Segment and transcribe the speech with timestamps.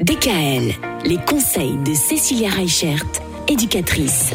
[0.00, 0.74] DKL,
[1.06, 3.04] les conseils de Cécilia Reichert,
[3.48, 4.30] éducatrice.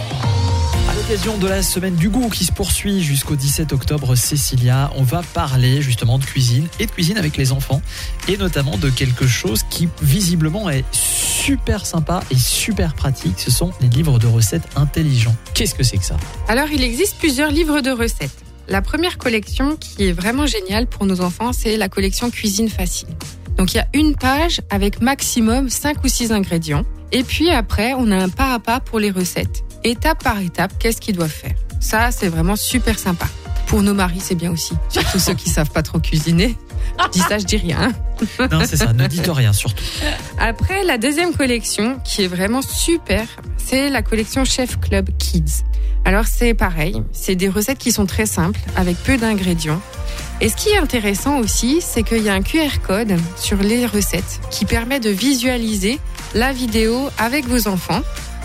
[0.90, 5.04] À l'occasion de la semaine du goût qui se poursuit jusqu'au 17 octobre, Cécilia, on
[5.04, 7.82] va parler justement de cuisine et de cuisine avec les enfants
[8.28, 13.40] et notamment de quelque chose qui visiblement est super sympa et super pratique.
[13.40, 15.36] Ce sont les livres de recettes intelligents.
[15.54, 16.18] Qu'est-ce que c'est que ça?
[16.50, 18.36] Alors, il existe plusieurs livres de recettes.
[18.68, 23.08] La première collection qui est vraiment géniale pour nos enfants, c'est la collection Cuisine Facile.
[23.64, 26.84] Donc il y a une page avec maximum 5 ou 6 ingrédients.
[27.14, 29.64] Et puis après, on a un pas à pas pour les recettes.
[29.86, 31.56] Étape par étape, qu'est-ce qu'ils doivent faire?
[31.80, 33.26] Ça, c'est vraiment super sympa.
[33.68, 34.74] Pour nos maris, c'est bien aussi.
[34.90, 36.58] Surtout ceux qui savent pas trop cuisiner.
[37.06, 37.94] Je dis ça, je dis rien.
[38.52, 39.86] Non, c'est ça, ne dites rien surtout.
[40.40, 43.26] Après, la deuxième collection, qui est vraiment super,
[43.56, 45.64] c'est la collection Chef Club Kids.
[46.04, 49.80] Alors c'est pareil, c'est des recettes qui sont très simples, avec peu d'ingrédients.
[50.42, 53.86] Et ce qui est intéressant aussi, c'est qu'il y a un QR code sur les
[53.86, 56.00] recettes qui permet de visualiser
[56.34, 58.02] la vidéo avec vos enfants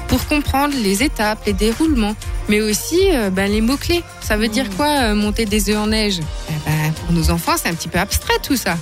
[0.08, 2.14] pour comprendre les étapes, les déroulements,
[2.48, 4.02] mais aussi euh, ben, les mots-clés.
[4.20, 6.20] Ça veut dire quoi euh, monter des œufs en neige?
[6.48, 8.76] Eh ben, Pour nos enfants, c'est un petit peu abstrait tout ça.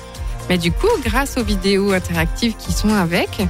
[0.49, 3.41] Mais du coup, grâce aux vidéos interactives qui sont avec,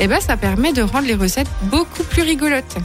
[0.00, 2.76] eh ben, ça permet de rendre les recettes beaucoup plus rigolotes.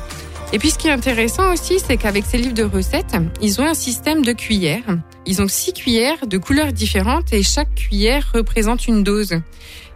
[0.54, 3.66] Et puis ce qui est intéressant aussi, c'est qu'avec ces livres de recettes, ils ont
[3.66, 4.98] un système de cuillères.
[5.26, 9.42] Ils ont six cuillères de couleurs différentes et chaque cuillère représente une dose.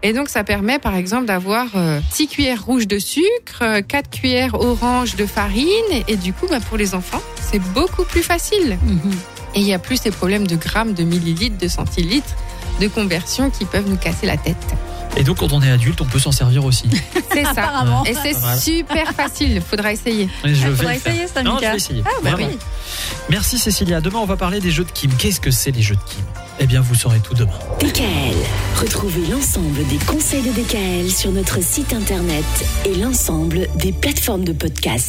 [0.03, 4.09] Et donc ça permet par exemple d'avoir euh, six cuillères rouges de sucre, euh, quatre
[4.09, 5.67] cuillères orange de farine
[6.07, 8.77] et du coup bah, pour les enfants c'est beaucoup plus facile.
[9.55, 12.35] Et il y a plus ces problèmes de grammes, de millilitres, de centilitres,
[12.81, 14.57] de conversion qui peuvent nous casser la tête.
[15.17, 16.89] Et donc quand on est adulte, on peut s'en servir aussi.
[17.31, 17.49] C'est ça.
[17.51, 18.03] Apparemment.
[18.05, 19.61] Et c'est super facile.
[19.61, 20.29] Faudra essayer.
[20.43, 21.71] Je Ah, vais faudra essayer ça, Non, je Mika.
[21.71, 22.03] vais essayer.
[22.05, 22.45] Ah, bah oui.
[23.29, 24.01] Merci Cécilia.
[24.01, 25.11] Demain, on va parler des jeux de Kim.
[25.17, 26.21] Qu'est-ce que c'est les jeux de Kim?
[26.59, 27.57] Eh bien, vous saurez tout demain.
[27.79, 28.35] DKL,
[28.79, 32.43] retrouvez l'ensemble des conseils de DKL sur notre site internet
[32.85, 34.99] et l'ensemble des plateformes de podcast.